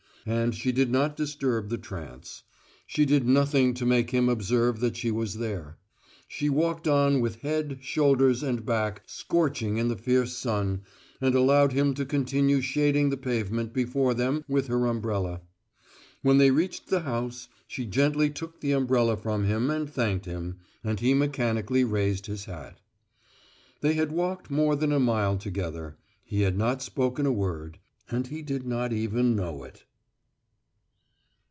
And 0.23 0.53
she 0.53 0.71
did 0.71 0.91
not 0.91 1.15
disturb 1.15 1.69
the 1.69 1.79
trance; 1.79 2.43
she 2.85 3.05
did 3.07 3.27
nothing 3.27 3.73
to 3.73 3.87
make 3.87 4.11
him 4.11 4.29
observe 4.29 4.79
that 4.79 4.95
she 4.95 5.09
was 5.09 5.39
there. 5.39 5.79
She 6.27 6.47
walked 6.47 6.87
on 6.87 7.21
with 7.21 7.41
head, 7.41 7.79
shoulders, 7.81 8.43
and 8.43 8.63
back 8.63 9.01
scorching 9.07 9.77
in 9.77 9.87
the 9.87 9.95
fierce 9.95 10.37
sun, 10.37 10.81
and 11.19 11.33
allowed 11.33 11.71
him 11.73 11.95
to 11.95 12.05
continue 12.05 12.61
shading 12.61 13.09
the 13.09 13.17
pavement 13.17 13.73
before 13.73 14.13
them 14.13 14.45
with 14.47 14.67
her 14.67 14.85
umbrella. 14.85 15.41
When 16.21 16.37
they 16.37 16.51
reached 16.51 16.89
the 16.89 16.99
house 17.01 17.47
she 17.67 17.87
gently 17.87 18.29
took 18.29 18.59
the 18.61 18.73
umbrella 18.73 19.17
from 19.17 19.45
him 19.45 19.71
and 19.71 19.89
thanked 19.89 20.25
him; 20.27 20.57
and 20.83 20.99
he 20.99 21.15
mechanically 21.15 21.83
raised 21.83 22.27
his 22.27 22.45
hat. 22.45 22.79
They 23.81 23.93
had 23.95 24.11
walked 24.11 24.51
more 24.51 24.75
than 24.75 24.91
a 24.91 24.99
mile 24.99 25.37
together; 25.37 25.97
he 26.23 26.41
had 26.41 26.59
not 26.59 26.83
spoken 26.83 27.25
a 27.25 27.31
word, 27.31 27.79
and 28.11 28.27
he 28.27 28.43
did 28.43 28.67
not 28.67 28.93
even 28.93 29.35
know 29.35 29.63
it. 29.63 29.83